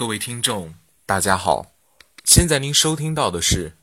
[0.00, 1.74] 各位听众，大家好！
[2.24, 3.76] 现在您收听到的是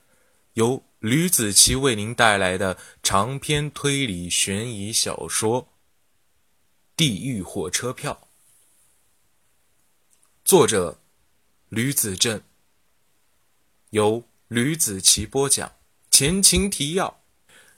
[0.54, 5.66] 由吕子奇为您带来的长篇推理悬疑小说
[6.96, 8.20] 《地狱火车票》，
[10.44, 11.00] 作者
[11.70, 12.42] 吕子正，
[13.92, 15.72] 由吕子奇播讲。
[16.10, 17.22] 前情提要：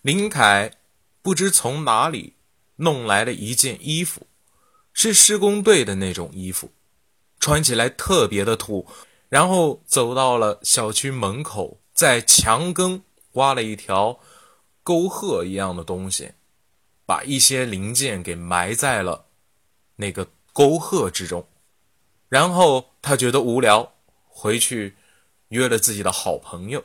[0.01, 0.77] 林凯
[1.21, 2.35] 不知从哪里
[2.77, 4.27] 弄来了一件衣服，
[4.93, 6.71] 是施工队的那种衣服。
[7.39, 8.87] 穿起来特别的土，
[9.29, 13.03] 然后走到了小区门口，在墙根
[13.33, 14.19] 挖了一条
[14.83, 16.33] 沟壑一样的东西，
[17.05, 19.27] 把一些零件给埋在了
[19.95, 21.47] 那个沟壑之中。
[22.27, 23.93] 然后他觉得无聊，
[24.27, 24.97] 回去
[25.47, 26.83] 约了自己的好朋友，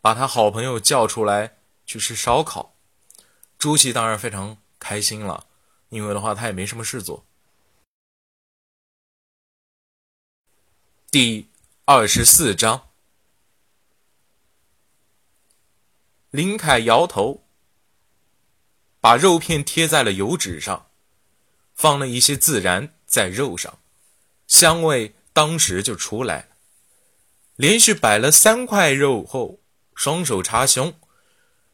[0.00, 2.74] 把他好朋友叫出来去吃烧烤。
[3.58, 5.46] 朱祁当然非常开心了，
[5.88, 7.24] 因为的话他也没什么事做。
[11.20, 11.48] 第
[11.84, 12.90] 二十四章，
[16.30, 17.42] 林凯摇头，
[19.00, 20.92] 把肉片贴在了油纸上，
[21.74, 23.80] 放了一些孜然在肉上，
[24.46, 26.48] 香味当时就出来了。
[27.56, 29.58] 连续摆了三块肉后，
[29.96, 30.94] 双手插胸，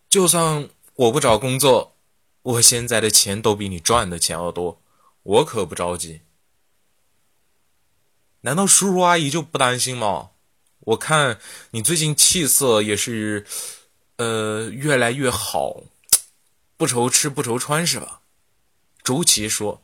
[0.08, 1.98] 就算我不找工作，
[2.40, 4.80] 我现在的钱都比你赚的钱要多，
[5.22, 6.22] 我可不着急。
[8.44, 10.30] 难道叔叔阿姨就不担心吗？
[10.80, 11.38] 我看
[11.70, 13.46] 你最近气色也是，
[14.16, 15.84] 呃，越来越好，
[16.76, 18.20] 不愁吃不愁穿是吧？
[19.02, 19.82] 周琦说：“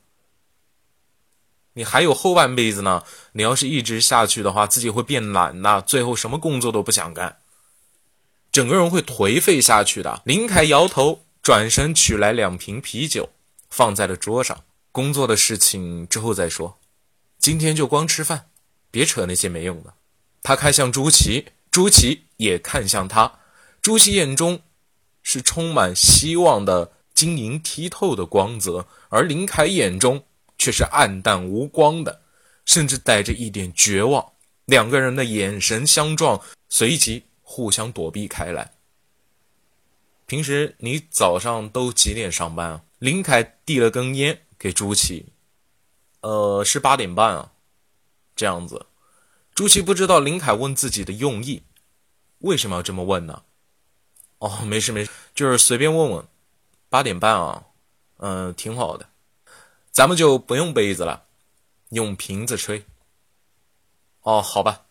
[1.72, 7.38] 你还有后半辈子呢，你要是一直下去的话，自己会变懒的，最后什么工作都不想干，
[8.52, 13.30] 整个人会颓废下去的。”林凯摇头，转身取来两瓶啤酒，
[13.70, 14.64] 放在了桌上。
[14.92, 16.78] 工作的事情之后再说，
[17.38, 18.49] 今天就光吃饭。
[18.90, 19.94] 别扯那些没用的。
[20.42, 23.40] 他看向朱祁，朱祁也看向他。
[23.82, 24.60] 朱祁眼中
[25.22, 30.24] 是充满希望的晶莹剔透的光泽，而林凯眼中
[30.58, 32.22] 却是暗淡无光的，
[32.64, 34.32] 甚至带着一点绝望。
[34.64, 38.72] 两个人的眼神相撞，随即互相躲避开来。
[40.26, 42.82] 平时你早上都几点上班啊？
[42.98, 45.26] 林凯递了根烟给朱祁，
[46.20, 47.49] 呃，是八点半啊。
[48.40, 48.86] 这样子，
[49.54, 51.62] 朱祁不知道林凯问自己的用意，
[52.38, 53.42] 为什么要这么问呢？
[54.38, 56.26] 哦，没事没事，就是随便问问。
[56.88, 57.64] 八点半啊，
[58.16, 59.06] 嗯，挺好的。
[59.90, 61.24] 咱们就不用杯子了，
[61.90, 62.86] 用瓶子吹。
[64.22, 64.86] 哦，好吧。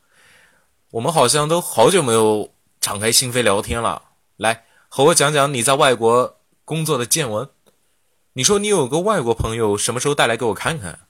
[0.92, 4.12] 我们好像都好久没有敞开心扉聊天了。
[4.38, 7.50] 来，和我讲讲你在外国工作的见闻。
[8.34, 11.08] 你说你有个外国朋友，什么时候带来给我看看？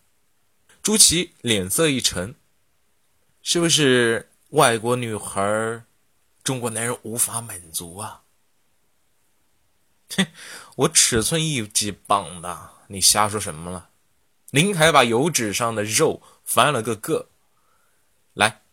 [0.89, 2.33] 朱祁脸色一沉，
[3.43, 5.83] 是不是外国女孩，
[6.41, 8.23] 中国男人无法满足啊？
[10.17, 10.25] 哼，
[10.77, 13.89] 我尺寸一级棒的，你瞎说什么了？
[14.49, 17.27] 林凯把油纸上的肉翻了个个，
[18.33, 18.63] 来，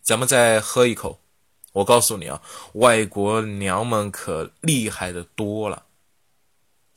[0.00, 1.20] 咱们再喝一口。
[1.72, 2.40] 我告诉你啊，
[2.72, 5.84] 外国娘们可厉害的多了。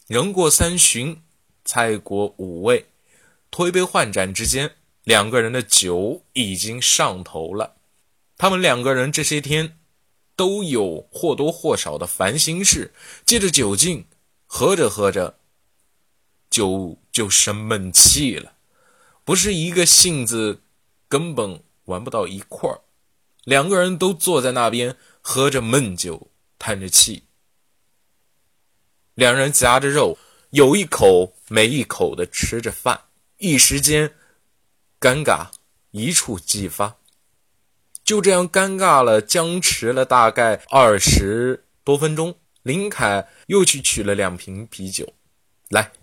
[0.08, 1.22] 人过三旬，
[1.66, 2.86] 菜过五味。
[3.52, 7.78] 推杯换盏之间，两个人的酒已经上头了。
[8.38, 9.80] 他们两个人这些天
[10.36, 12.94] 都有或多或少的烦心事，
[13.26, 14.06] 借着酒劲，
[14.46, 15.40] 喝着喝着，
[16.50, 18.54] 酒就生闷气了。
[19.26, 20.62] 不是一个性子，
[21.08, 22.82] 根本玩不到一块儿。
[23.44, 27.24] 两个人都坐在那边喝着闷酒，叹着气。
[29.16, 30.18] 两人夹着肉，
[30.52, 33.02] 有一口没一口的吃着饭。
[33.40, 34.14] 一时间，
[35.00, 35.48] 尴尬
[35.92, 36.98] 一触即发，
[38.04, 42.38] 就这样尴尬了，僵持了大概二十多分钟。
[42.64, 45.14] 林凯又去取了两瓶啤酒，
[45.70, 45.94] 来，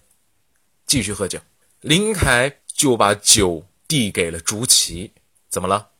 [0.87, 1.39] 继续喝酒。
[1.83, 5.13] 林凯就把酒递给了朱祁，
[5.51, 5.91] 怎么了？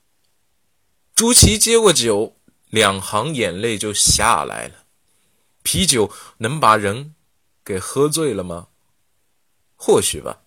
[1.15, 2.35] 朱祁接过酒，
[2.71, 4.87] 两行眼泪就下来了。
[5.63, 7.15] 啤酒能把人
[7.63, 8.69] 给喝醉了吗？
[9.77, 10.45] 或许吧。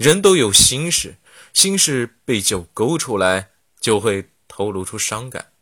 [0.00, 1.16] 人都有心事，
[1.52, 5.52] 心事被酒勾出来，就会透露出伤感。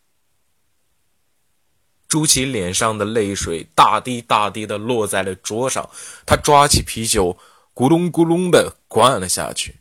[2.06, 5.90] 朱祁脸上的泪水大滴大滴的落在了桌上，
[6.24, 7.36] 他抓起啤酒，
[7.74, 9.80] 咕隆咕隆的灌了下去，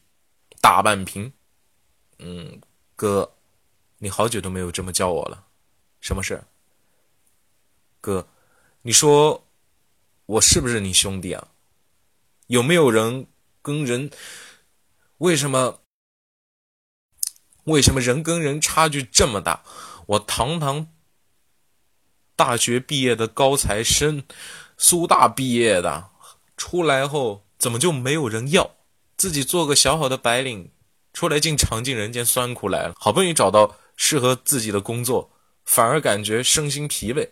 [0.60, 1.32] 大半瓶。
[2.18, 2.60] 嗯，
[2.96, 3.36] 哥，
[4.00, 5.46] 你好久都没有这么叫我了，
[6.02, 6.44] 什么事？
[8.02, 8.28] 哥，
[8.82, 9.46] 你说
[10.26, 11.50] 我是不是你兄弟啊？
[12.48, 13.28] 有没有人
[13.62, 14.10] 跟人？
[15.20, 15.82] 为什么？
[17.64, 19.64] 为什么人跟人差距这么大？
[20.06, 20.88] 我堂堂
[22.36, 24.24] 大学毕业的高材生，
[24.78, 26.10] 苏大毕业的，
[26.56, 28.76] 出来后怎么就没有人要？
[29.18, 30.72] 自己做个小小的白领，
[31.12, 32.94] 出来竟尝尽人间酸苦来了。
[32.98, 35.32] 好不容易找到适合自己的工作，
[35.66, 37.32] 反而感觉身心疲惫。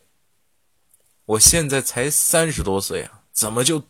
[1.25, 3.83] 我现在才三十多岁啊，怎么就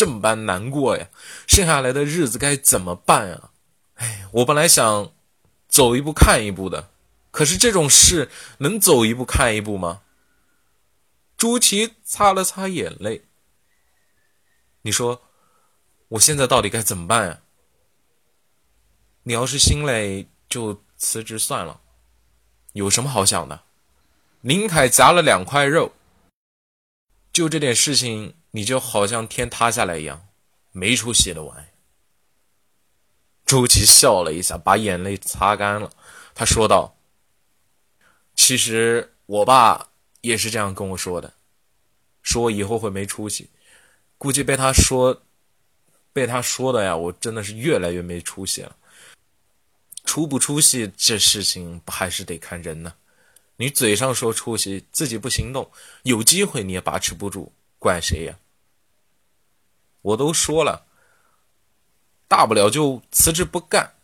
[0.00, 1.08] 这般难过呀？
[1.46, 3.50] 剩下来的日子该怎么办啊？
[3.96, 5.12] 哎，我本来想
[5.68, 6.90] 走一步看一步的。
[7.30, 10.00] 可是这种事能走一步看一步吗？
[11.36, 13.26] 朱祁擦了擦眼泪。
[14.82, 15.22] 你说，
[16.08, 17.40] 我现在到底该怎么办呀？
[19.24, 21.82] 你要是心累，就辞职算了。
[22.72, 23.64] 有什么好想的？
[24.40, 25.92] 林凯夹了两块肉。
[27.32, 30.28] 就这点事情，你就好像天塌下来一样，
[30.72, 31.66] 没出息的玩意。
[33.44, 35.90] 朱祁笑了一下，把眼泪擦干了。
[36.34, 36.96] 他说道。
[38.36, 39.90] 其实我爸
[40.22, 41.34] 也是这样跟我说的，
[42.22, 43.50] 说我以后会没出息。
[44.16, 45.22] 估计被他说，
[46.12, 48.74] 被他说的呀，我真的是越来越没出息了。
[50.04, 52.94] 出不出息这事情，不还是得看人呢？
[53.56, 55.70] 你嘴上说出息，自己不行动，
[56.04, 58.38] 有机会你也把持不住，怪谁呀？
[60.02, 60.86] 我都说了，
[62.28, 63.96] 大不了就辞职不干。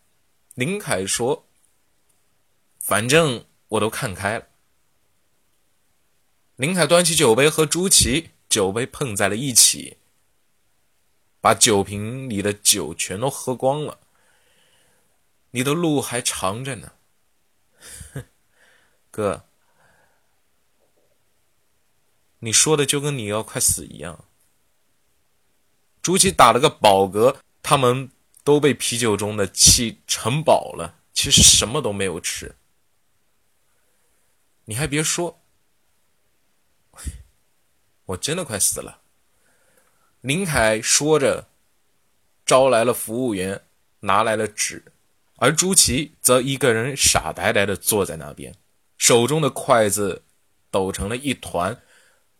[0.55, 1.47] 林凯说，
[2.81, 3.47] 反正。
[3.71, 4.47] 我都看开了。
[6.55, 9.97] 林凯端起酒杯和朱祁酒杯碰在了一起，
[11.41, 13.99] 把酒瓶里的酒全都喝光了。
[15.51, 16.93] 你的路还长着呢，
[19.11, 19.49] 哥。
[22.47, 24.25] 你说的就跟你要快死一样。
[26.01, 28.09] 朱祁打了个饱嗝，他们
[28.45, 32.55] 都被啤酒中的气撑饱了，其实什么都没有吃。
[34.67, 35.43] 你还别说，
[38.05, 39.01] 我真的快死了。
[40.21, 41.49] 林凯说着，
[42.45, 43.65] 招来了服务员，
[43.99, 44.93] 拿来了纸，
[45.39, 48.55] 而朱祁则一个人傻呆呆的坐在那边，
[48.97, 50.23] 手中的筷子
[50.71, 51.83] 抖成了一团。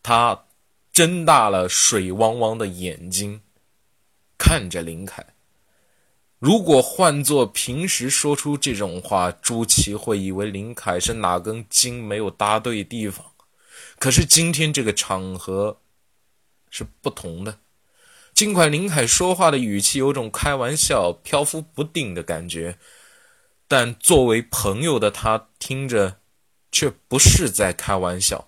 [0.09, 0.45] 他
[0.93, 3.41] 睁大了水汪汪的眼睛，
[4.39, 5.27] 看着林凯。
[6.39, 13.27] 如果换做平时说出这种话，朱祁会以为林凯是哪根筋没有搭对地方。
[13.99, 15.81] 可是今天这个场合
[16.71, 17.59] 是不同的。
[18.33, 22.79] 尽管林凯说话的语气有种开玩笑、漂浮不定的感觉，
[23.67, 26.21] 但作为朋友的他听着
[26.71, 28.47] 却不是在开玩笑。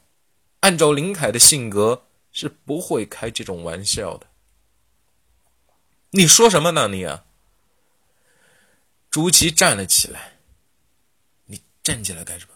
[0.60, 4.26] 按照林凯的性格，是不会开这种玩笑的。
[6.10, 7.24] 你说什么呢，你啊？
[9.10, 10.38] 朱祁站了起来，
[11.46, 12.52] 你站起来干什么？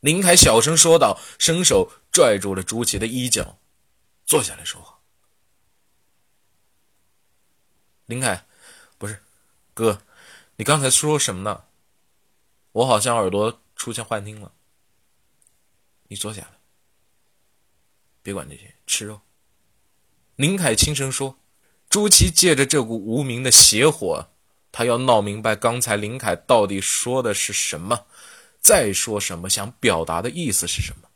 [0.00, 3.58] 林凯小声说道，伸手拽住了朱祁的衣角，
[4.24, 5.00] 坐下来说话。
[8.06, 8.46] 林凯，
[8.98, 9.20] 不是，
[9.74, 10.00] 哥，
[10.56, 11.64] 你刚才说什么呢？
[12.72, 14.52] 我好像耳朵出现幻听了。
[16.08, 16.55] 你坐下来，
[18.26, 19.20] 别管这些，吃肉。
[20.34, 21.38] 林凯轻声说。
[21.88, 24.28] 朱祁借着这股无名的邪火。
[24.72, 28.06] 他要闹明白刚才林凯到底说的是什么，
[28.60, 31.08] 再说什么，想表达的意思是什么。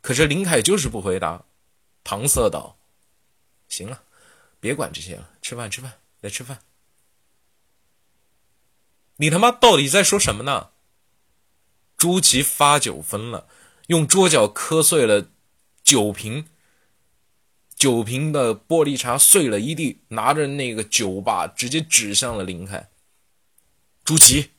[0.00, 1.44] 可是林凯就是不回答，
[2.02, 2.78] 搪塞道
[3.68, 4.02] ：“行了，
[4.58, 5.92] 别管这些了，吃饭，吃饭，
[6.22, 6.58] 来吃饭。”
[9.18, 10.70] 你他妈到底在说什么呢？
[11.98, 13.46] 朱祁发酒疯了，
[13.88, 15.28] 用桌角磕碎了
[15.92, 16.46] 酒瓶。
[17.76, 22.88] 酒瓶的玻璃碴碎了一地，拿着那个酒把直接指向了林凯。
[24.02, 24.52] 朱祁，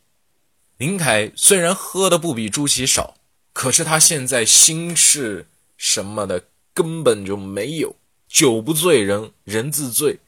[0.78, 3.18] 林凯虽然喝的不比朱祁少，
[3.52, 7.96] 可是他现在心事什么的根本就没有。
[8.28, 10.20] 酒不醉人人自醉，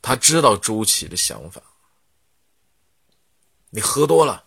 [0.00, 1.60] 他知道朱祁的想法。
[3.70, 4.44] 你喝多了，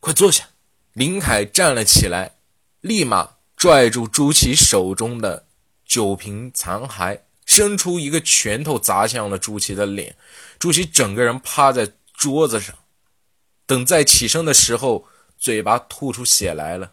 [0.00, 0.48] 快坐下。
[0.94, 2.38] 林凯站了起来，
[2.80, 5.44] 立马拽住朱祁手中的。
[5.84, 10.14] 酒瓶残骸，伸出一个拳头砸向了朱祁的脸，
[10.58, 12.76] 朱祁整个人趴在桌子上，
[13.64, 16.92] 等再起身的时候，嘴巴吐出血来了。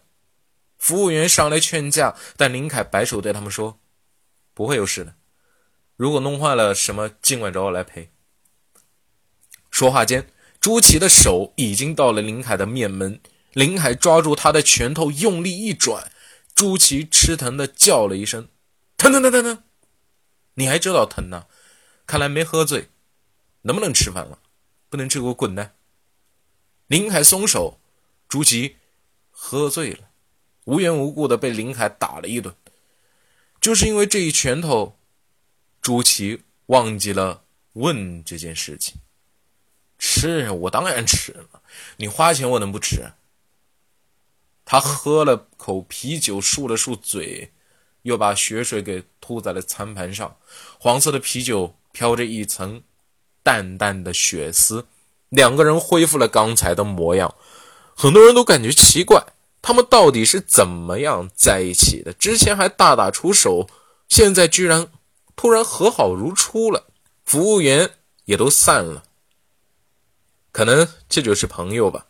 [0.78, 3.78] 服务员上来劝架，但林凯摆手对他们说
[4.54, 5.14] ：“不会有事的，
[5.96, 8.10] 如果弄坏了什么，尽管找我来赔。”
[9.70, 10.26] 说话间，
[10.58, 13.20] 朱祁的手已经到了林凯的面门，
[13.52, 16.10] 林凯抓住他的拳头，用力一转，
[16.56, 18.48] 朱祁吃疼的叫了一声。
[18.96, 19.62] 疼疼疼疼疼！
[20.54, 21.46] 你还知道疼呢？
[22.06, 22.88] 看来没喝醉。
[23.60, 24.38] 能不能吃饭了？
[24.88, 25.74] 不能吃，给我滚蛋！
[26.86, 27.78] 林凯松手，
[28.26, 28.76] 朱祁
[29.30, 30.08] 喝醉了，
[30.64, 32.54] 无缘无故的被林凯打了一顿。
[33.60, 34.98] 就是因为这一拳头，
[35.82, 37.44] 朱祁忘记了
[37.74, 38.94] 问这件事情。
[39.98, 41.60] 吃，我当然吃了，
[41.98, 43.12] 你花钱我能不吃？
[44.66, 47.52] 他喝了口啤酒，漱了漱嘴，
[48.02, 50.36] 又把血水给吐在了餐盘上，
[50.78, 52.82] 黄色的啤酒飘着一层
[53.44, 54.86] 淡淡的血丝。
[55.28, 57.34] 两个人恢复了刚才的模样，
[57.94, 59.24] 很多人都感觉奇怪，
[59.62, 62.12] 他们到底是怎么样在一起的？
[62.12, 63.68] 之前还大打出手，
[64.08, 64.88] 现在居然
[65.36, 66.86] 突然和好如初了，
[67.24, 67.90] 服务员
[68.24, 69.04] 也都散了，
[70.50, 72.06] 可能这就是朋友吧。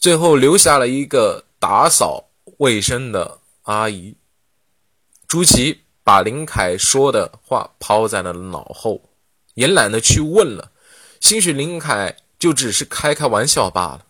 [0.00, 4.16] 最后留下了一个打扫卫生的阿姨。
[5.28, 9.02] 朱琪把林凯说的话抛在了脑后，
[9.52, 10.72] 也懒得去问了。
[11.20, 14.06] 兴许林凯就只是开开玩笑罢了。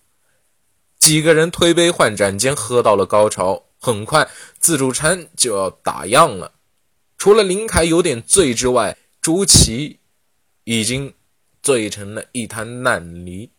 [0.97, 4.31] 几个人推杯换盏间喝到了高潮，很快
[4.61, 6.53] 自助餐就要打烊了。
[7.19, 9.99] 除了林凯有点醉之外，朱琪
[10.63, 11.13] 已经
[11.61, 13.51] 醉成了一滩烂泥，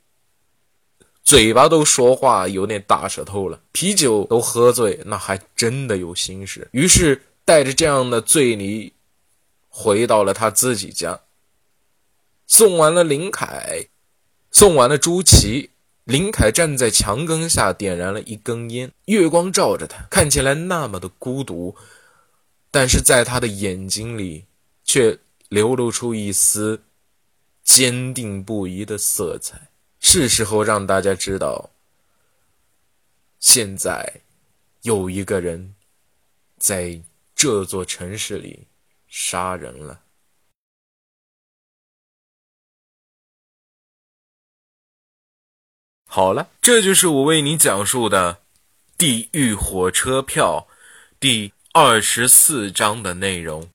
[1.24, 6.68] 嘴巴都说话有点大舌头了，啤酒都喝醉，那还真的有心事。
[6.72, 8.94] 于是带着这样的醉泥，
[9.70, 11.22] 回到了他自己家。
[12.48, 13.88] 送完了林凯，
[14.52, 15.70] 送完了朱祁，
[16.04, 21.76] 林凯站在墙根下点燃了一根烟，月光照着他，看起来那么的孤独，
[22.70, 24.46] 但是在他的眼睛里
[24.84, 26.84] 却流露出一丝
[27.64, 29.71] 坚定不移的色彩。
[30.02, 31.70] 是时候让大家知道，
[33.40, 34.22] 现在
[34.82, 35.76] 有一个人
[36.58, 37.02] 在
[37.34, 38.68] 这座城市里
[39.08, 40.04] 杀人了。
[46.08, 48.34] 好了，这就是我为你讲述的
[48.98, 50.68] 《地狱火车票》
[51.22, 53.70] 第二十四章的内容。